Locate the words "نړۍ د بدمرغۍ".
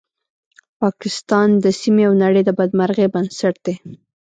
2.23-3.07